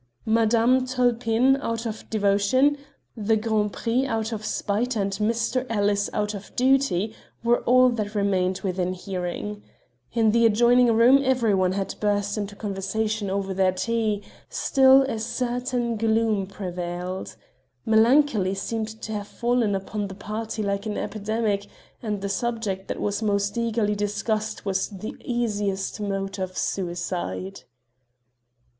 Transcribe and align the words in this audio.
Madame 0.25 0.83
Tulpin, 0.83 1.57
out 1.61 1.85
of 1.85 2.09
devotion, 2.09 2.75
the 3.15 3.35
Grand 3.37 3.71
Prix 3.71 4.07
out 4.07 4.31
of 4.31 4.43
spite, 4.43 4.95
and 4.95 5.11
Mr. 5.17 5.63
Ellis 5.69 6.09
out 6.11 6.33
of 6.33 6.55
duty 6.55 7.13
were 7.43 7.59
all 7.65 7.87
that 7.89 8.15
remained 8.15 8.61
within 8.63 8.93
hearing. 8.93 9.61
In 10.13 10.31
the 10.31 10.43
adjoining 10.47 10.91
room 10.91 11.21
every 11.23 11.53
one 11.53 11.73
had 11.73 11.93
burst 11.99 12.35
into 12.35 12.55
conversation 12.55 13.29
over 13.29 13.53
their 13.53 13.71
tea; 13.71 14.23
still, 14.49 15.03
a 15.03 15.19
certain 15.19 15.97
gloom 15.97 16.47
prevailed. 16.47 17.35
Melancholy 17.85 18.55
seemed 18.55 18.87
to 19.03 19.11
have 19.11 19.27
fallen 19.27 19.75
upon 19.75 20.07
the 20.07 20.15
party 20.15 20.63
like 20.63 20.87
an 20.87 20.97
epidemic, 20.97 21.67
and 22.01 22.21
the 22.21 22.27
subject 22.27 22.87
that 22.87 22.99
was 22.99 23.21
most 23.21 23.55
eagerly 23.55 23.93
discussed 23.93 24.65
was 24.65 24.89
the 24.89 25.15
easiest 25.23 25.99
mode 25.99 26.39
of 26.39 26.57
suicide. 26.57 27.61